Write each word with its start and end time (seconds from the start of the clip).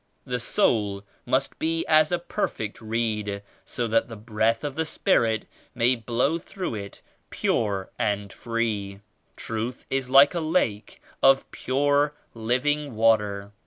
The 0.25 0.39
soul 0.39 1.03
must 1.27 1.59
be 1.59 1.85
as 1.85 2.11
a 2.11 2.17
perfect 2.17 2.79
seed 2.79 3.43
so 3.63 3.85
that 3.85 4.07
the 4.07 4.15
Breath 4.15 4.63
of 4.63 4.73
the 4.73 4.83
Spirit 4.83 5.45
may 5.75 5.95
blow 5.95 6.39
through 6.39 6.73
it 6.73 7.03
pure 7.29 7.91
and 7.99 8.33
free. 8.33 9.01
Truth 9.35 9.85
is 9.91 10.09
like 10.09 10.33
a 10.33 10.39
lake 10.39 11.03
of 11.21 11.51
pure, 11.51 12.15
living 12.33 12.95
water. 12.95 13.51